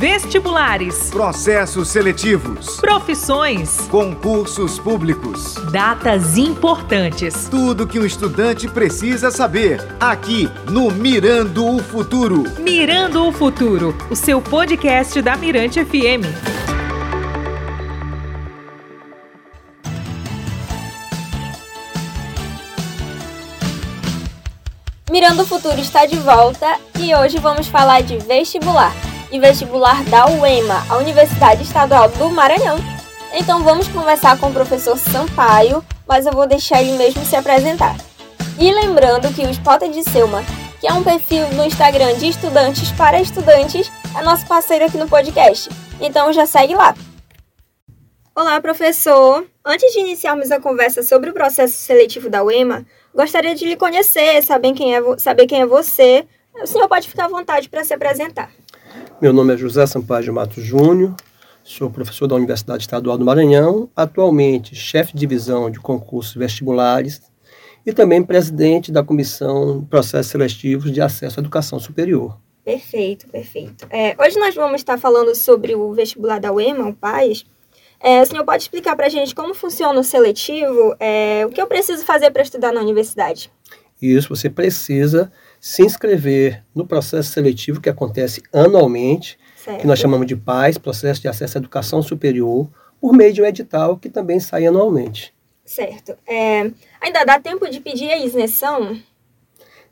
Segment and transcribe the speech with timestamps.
[0.00, 1.10] Vestibulares.
[1.10, 2.80] Processos seletivos.
[2.80, 3.86] Profissões.
[3.90, 5.56] Concursos públicos.
[5.70, 7.48] Datas importantes.
[7.50, 9.86] Tudo que um estudante precisa saber.
[10.00, 12.44] Aqui no Mirando o Futuro.
[12.60, 16.24] Mirando o Futuro, o seu podcast da Mirante FM.
[25.10, 30.26] Mirando o Futuro está de volta e hoje vamos falar de vestibular e vestibular da
[30.26, 32.78] UEMA, a Universidade Estadual do Maranhão.
[33.32, 37.96] Então vamos conversar com o professor Sampaio, mas eu vou deixar ele mesmo se apresentar.
[38.58, 40.42] E lembrando que o Spotted Selma,
[40.80, 45.08] que é um perfil no Instagram de estudantes para estudantes, é nosso parceiro aqui no
[45.08, 45.70] podcast.
[46.00, 46.94] Então já segue lá.
[48.34, 49.46] Olá, professor!
[49.64, 54.42] Antes de iniciarmos a conversa sobre o processo seletivo da UEMA, gostaria de lhe conhecer,
[54.42, 56.26] saber quem é, saber quem é você.
[56.62, 58.50] O senhor pode ficar à vontade para se apresentar.
[59.20, 61.14] Meu nome é José Sampaio de Matos Júnior,
[61.62, 67.20] sou professor da Universidade Estadual do Maranhão, atualmente chefe de divisão de concursos vestibulares
[67.84, 72.38] e também presidente da Comissão de Processos Seletivos de Acesso à Educação Superior.
[72.64, 73.86] Perfeito, perfeito.
[73.90, 77.44] É, hoje nós vamos estar falando sobre o vestibular da UEMA, o PAIS.
[77.98, 80.94] É, o senhor pode explicar para a gente como funciona o seletivo?
[80.98, 83.50] É, o que eu preciso fazer para estudar na universidade?
[84.00, 85.30] Isso, você precisa
[85.60, 89.80] se inscrever no processo seletivo que acontece anualmente, certo.
[89.80, 92.66] que nós chamamos de PAIS, Processo de Acesso à Educação Superior,
[92.98, 95.34] por meio de um edital que também sai anualmente.
[95.64, 96.16] Certo.
[96.26, 98.98] É, ainda dá tempo de pedir a isenção?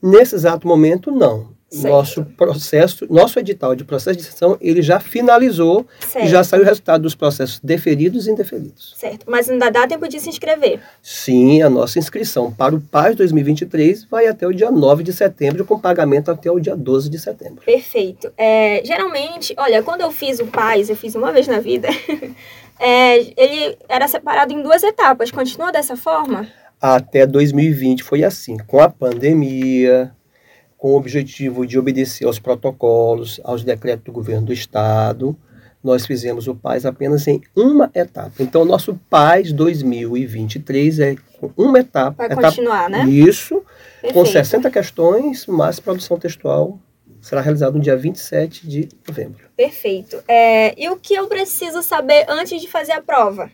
[0.00, 1.55] Nesse exato momento, não.
[1.68, 1.92] Certo.
[1.92, 6.24] Nosso processo, nosso edital de processo de exceção, ele já finalizou certo.
[6.24, 8.94] e já saiu o resultado dos processos deferidos e indeferidos.
[8.96, 10.80] Certo, mas ainda dá tempo de se inscrever?
[11.02, 15.64] Sim, a nossa inscrição para o PAS 2023 vai até o dia 9 de setembro,
[15.64, 17.64] com pagamento até o dia 12 de setembro.
[17.64, 18.32] Perfeito.
[18.38, 21.88] É, geralmente, olha, quando eu fiz o PAS, eu fiz uma vez na vida,
[22.78, 25.32] é, ele era separado em duas etapas.
[25.32, 26.46] Continua dessa forma?
[26.80, 28.56] Até 2020 foi assim.
[28.56, 30.14] Com a pandemia,
[30.86, 35.36] com o objetivo de obedecer aos protocolos, aos decretos do governo do estado,
[35.82, 38.34] nós fizemos o PAIS apenas em uma etapa.
[38.38, 41.16] Então, o nosso PAIS 2023 é
[41.56, 42.18] uma etapa.
[42.18, 43.04] Vai etapa, continuar, né?
[43.04, 43.64] Isso,
[44.00, 44.14] Perfeito.
[44.14, 46.78] com 60 questões, mais produção textual.
[47.20, 49.44] Será realizado no dia 27 de novembro.
[49.56, 50.22] Perfeito.
[50.28, 53.50] É, e o que eu preciso saber antes de fazer a prova?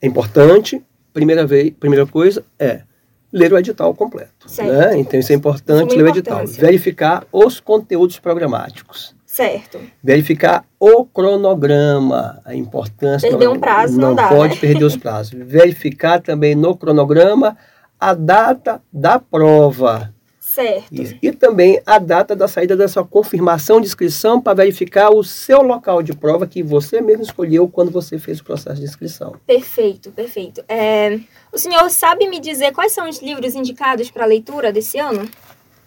[0.00, 0.82] É importante,
[1.12, 2.87] primeira, vez, primeira coisa é
[3.32, 4.46] ler o edital completo.
[4.58, 4.98] Né?
[4.98, 6.46] Então isso é importante, ler o edital.
[6.46, 9.14] Verificar os conteúdos programáticos.
[9.24, 9.78] Certo.
[10.02, 13.28] Verificar o cronograma, a importância.
[13.28, 14.60] Perder um prazo não, não dá, pode né?
[14.60, 15.38] perder os prazos.
[15.46, 17.56] Verificar também no cronograma
[18.00, 20.12] a data da prova.
[20.54, 20.88] Certo.
[20.90, 25.22] E, e, também a data da saída da sua confirmação de inscrição para verificar o
[25.22, 29.36] seu local de prova que você mesmo escolheu quando você fez o processo de inscrição.
[29.46, 30.64] Perfeito, perfeito.
[30.66, 31.20] É,
[31.52, 35.28] o senhor sabe me dizer quais são os livros indicados para leitura desse ano?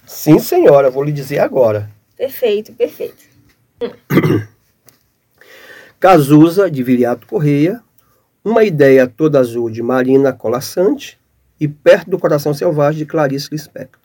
[0.06, 1.90] Sim, senhora, vou lhe dizer agora.
[2.16, 3.24] Perfeito, perfeito.
[6.00, 7.82] Cazuza, de Viriato Correia,
[8.46, 11.20] Uma Ideia Toda Azul, de Marina Colassante
[11.60, 14.01] e Perto do Coração Selvagem, de Clarice Lispector.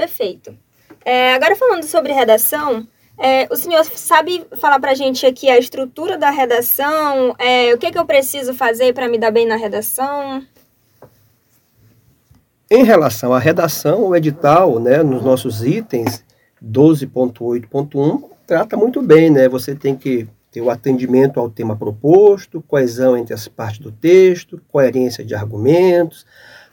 [0.00, 0.56] Perfeito.
[1.04, 2.88] É, agora falando sobre redação,
[3.18, 7.34] é, o senhor sabe falar para a gente aqui a estrutura da redação?
[7.38, 10.42] É, o que, é que eu preciso fazer para me dar bem na redação?
[12.70, 16.24] Em relação à redação, o edital, né, nos nossos itens
[16.64, 19.50] 12.8.1, trata muito bem, né?
[19.50, 24.62] Você tem que ter o atendimento ao tema proposto, coesão entre as partes do texto,
[24.66, 26.24] coerência de argumentos,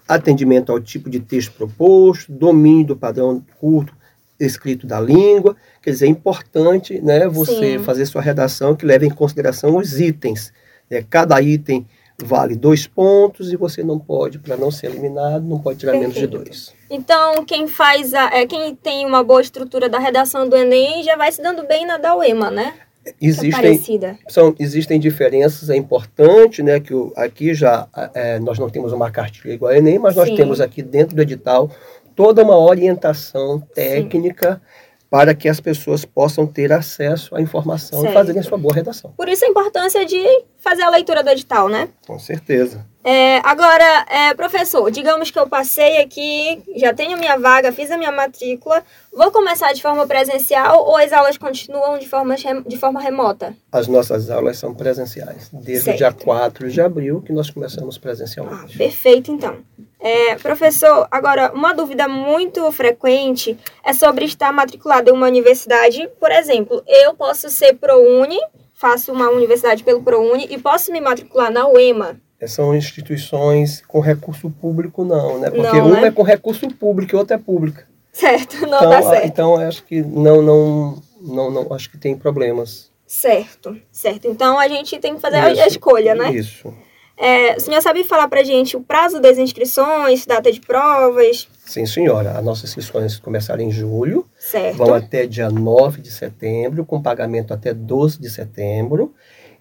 [0.07, 3.95] atendimento ao tipo de texto proposto, domínio do padrão curto
[4.40, 5.56] escrito da língua.
[5.81, 7.84] Quer dizer, é importante né, você Sim.
[7.84, 10.53] fazer sua redação que leve em consideração os itens.
[10.90, 11.03] Né?
[11.09, 11.85] Cada item
[12.23, 16.16] vale dois pontos e você não pode, para não ser eliminado, não pode tirar Perfeito.
[16.16, 16.73] menos de dois.
[16.90, 21.16] Então, quem faz a, é, quem tem uma boa estrutura da redação do Enem já
[21.16, 22.73] vai se dando bem na da UEMA, né?
[23.22, 28.70] Existem, é são, existem diferenças, é importante, né, que o, aqui já é, nós não
[28.70, 30.36] temos uma cartilha igual a Enem, mas nós Sim.
[30.36, 31.70] temos aqui dentro do edital
[32.16, 38.12] toda uma orientação técnica Sim para que as pessoas possam ter acesso à informação certo.
[38.12, 39.14] e fazerem a sua boa redação.
[39.16, 40.22] Por isso a importância de
[40.58, 41.88] fazer a leitura do edital, né?
[42.06, 42.86] Com certeza.
[43.09, 47.98] É, agora, é, professor, digamos que eu passei aqui, já tenho minha vaga, fiz a
[47.98, 48.84] minha matrícula,
[49.14, 53.56] vou começar de forma presencial ou as aulas continuam de forma, de forma remota?
[53.72, 55.96] As nossas aulas são presenciais, desde certo.
[55.96, 58.74] o dia 4 de abril que nós começamos presencialmente.
[58.76, 59.59] Ah, perfeito, então.
[60.02, 66.09] É, professor, agora, uma dúvida muito frequente é sobre estar matriculado em uma universidade.
[66.20, 68.38] Por exemplo, eu posso ser ProUni,
[68.74, 72.20] faço uma universidade pelo ProUni e posso me matricular na UEMA.
[72.45, 75.49] São instituições com recurso público, não, né?
[75.49, 76.07] Porque Não, uma né?
[76.07, 77.87] é com recurso público e outra é pública.
[78.13, 79.25] Certo, não então, dá certo.
[79.25, 82.91] então acho que não, não, não, não, acho que tem problemas.
[83.07, 84.28] Certo, certo.
[84.28, 86.31] Então a gente tem que fazer a- a Isso, escolha, né?
[86.31, 86.73] Isso.
[87.19, 91.47] É, o senhor sabe falar pra gente o prazo das inscrições, data de provas?
[91.66, 92.37] Sim, senhora.
[92.37, 94.78] As nossas sessões começaram em julho, Certo.
[94.78, 99.16] vão até dia 9 de setembro, com pagamento até 12 de setembro.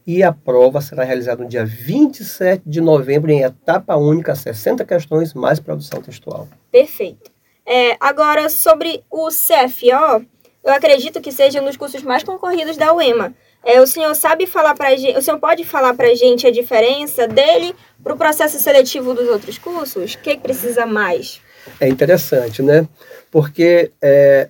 [0.06, 5.34] E a prova será realizada no dia 27 de novembro, em etapa única, 60 questões,
[5.34, 6.48] mais produção textual.
[6.70, 7.30] Perfeito.
[7.66, 10.24] É, agora, sobre o CFO,
[10.64, 13.34] eu acredito que seja um dos cursos mais concorridos da UEMA.
[13.64, 17.26] É, o senhor sabe falar pra gente, o senhor pode falar pra gente a diferença
[17.26, 20.14] dele para o processo seletivo dos outros cursos?
[20.14, 21.40] O que, que precisa mais?
[21.80, 22.88] É interessante, né?
[23.28, 24.48] Porque é,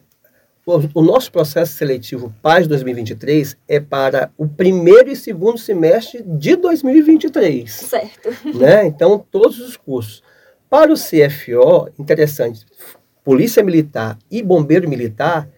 [0.66, 6.56] o, o nosso processo seletivo PAS 2023 é para o primeiro e segundo semestre de
[6.56, 7.70] 2023.
[7.72, 8.30] Certo.
[8.58, 8.84] né?
[8.84, 10.22] Então, todos os cursos.
[10.68, 12.66] Para o CFO, interessante,
[13.24, 15.48] Polícia Militar e Bombeiro Militar,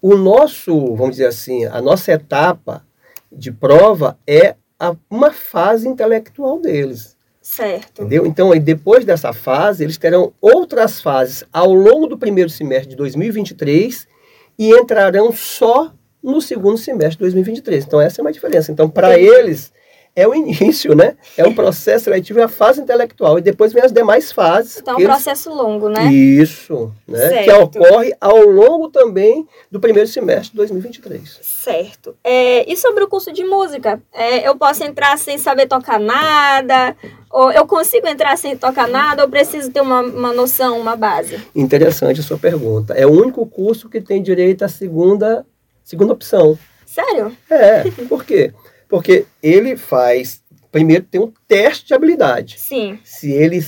[0.00, 2.82] o nosso, vamos dizer assim, a nossa etapa
[3.30, 8.00] de prova é a- uma fase intelectual deles, Certo.
[8.02, 8.24] entendeu?
[8.26, 12.96] Então, aí, depois dessa fase, eles terão outras fases ao longo do primeiro semestre de
[12.96, 14.08] 2023
[14.58, 15.92] e entrarão só
[16.22, 17.84] no segundo semestre de 2023.
[17.84, 18.72] Então, essa é uma diferença.
[18.72, 19.72] Então, para eles,
[20.16, 21.14] é o início, né?
[21.36, 23.38] É um processo seletivo, é a fase intelectual.
[23.38, 24.78] E depois vem as demais fases.
[24.78, 26.04] Então, é um que eles- processo longo, né?
[26.10, 27.28] Isso, né?
[27.44, 27.78] Que Certo.
[27.78, 31.38] ocorre ao longo também do primeiro semestre de 2023.
[31.42, 32.16] Certo.
[32.24, 34.00] É, e sobre o curso de música?
[34.12, 36.96] É, eu posso entrar sem saber tocar nada?
[37.30, 39.22] Ou eu consigo entrar sem tocar nada?
[39.22, 41.38] Ou preciso ter uma, uma noção, uma base?
[41.54, 42.94] Interessante a sua pergunta.
[42.94, 45.44] É o único curso que tem direito à segunda,
[45.84, 46.58] segunda opção.
[46.86, 47.36] Sério?
[47.50, 48.54] É, por quê?
[48.88, 50.42] Porque ele faz.
[50.70, 52.58] Primeiro tem um teste de habilidade.
[52.58, 52.98] Sim.
[53.02, 53.64] Se ele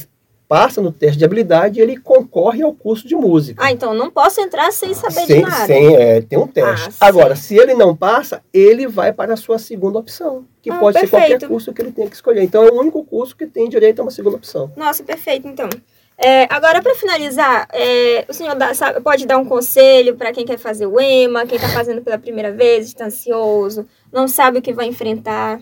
[0.46, 3.62] passa no teste de habilidade, ele concorre ao curso de música.
[3.62, 5.66] Ah, então não posso entrar sem saber sem, de nada.
[5.66, 6.88] sem, é, tem um teste.
[6.98, 10.78] Ah, Agora, se ele não passa, ele vai para a sua segunda opção, que Ah,
[10.78, 11.32] pode ser perfeito.
[11.32, 12.42] qualquer curso que ele tenha que escolher.
[12.42, 14.72] Então, é o único curso que tem direito a uma segunda opção.
[14.74, 15.68] Nossa, perfeito, então.
[16.20, 20.44] É, agora, para finalizar, é, o senhor dá- sabe- pode dar um conselho para quem
[20.44, 24.62] quer fazer o EMA, quem está fazendo pela primeira vez, está ansioso, não sabe o
[24.62, 25.60] que vai enfrentar.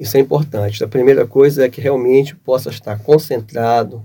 [0.00, 0.82] Isso é importante.
[0.82, 4.02] A primeira coisa é que realmente possa estar concentrado,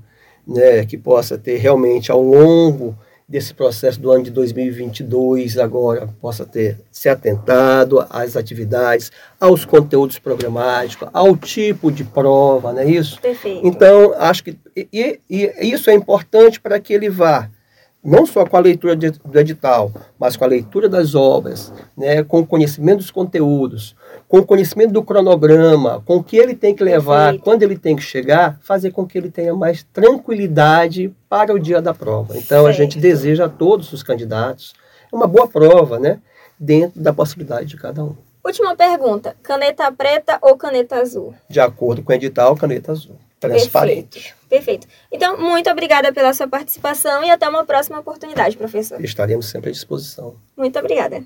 [0.47, 2.95] né, que possa ter realmente ao longo
[3.27, 10.17] desse processo do ano de 2022 agora possa ter se atentado às atividades, aos conteúdos
[10.17, 13.19] programáticos, ao tipo de prova, não é isso?
[13.19, 13.67] Perfeito.
[13.67, 17.49] Então, acho que e, e- isso é importante para que ele vá
[18.03, 22.23] não só com a leitura de- do edital, mas com a leitura das obras, né,
[22.23, 23.95] com o conhecimento dos conteúdos,
[24.27, 27.43] com o conhecimento do cronograma, com o que ele tem que levar, Perfeito.
[27.43, 31.81] quando ele tem que chegar, fazer com que ele tenha mais tranquilidade para o dia
[31.81, 32.37] da prova.
[32.37, 33.01] Então, a gente Certo.
[33.03, 34.73] deseja a todos os candidatos
[35.11, 36.19] uma boa prova, né,
[36.59, 38.15] dentro da possibilidade de cada um.
[38.43, 41.33] Última pergunta: caneta preta ou caneta azul?
[41.49, 43.15] De acordo com o edital, caneta azul.
[43.39, 44.33] Transparente.
[44.49, 44.87] Perfeito.
[45.11, 49.03] Então, muito obrigada pela sua participação e até uma próxima oportunidade, professor.
[49.03, 50.35] Estaremos sempre à disposição.
[50.55, 51.25] Muito obrigada.